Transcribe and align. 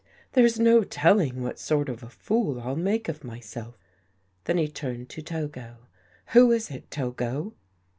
"There's 0.33 0.59
no 0.59 0.83
telling 0.83 1.43
what 1.43 1.59
sort 1.59 1.87
of 1.87 2.01
a 2.01 2.09
fool 2.09 2.59
I'll 2.61 2.75
make 2.75 3.07
of 3.07 3.23
myself." 3.23 3.77
Then 4.45 4.57
he 4.57 4.67
turned 4.67 5.09
to 5.09 5.21
Togo." 5.21 5.77
Who 6.33 6.51
is 6.51 6.71
it, 6.71 6.89
Togo? 6.89 7.53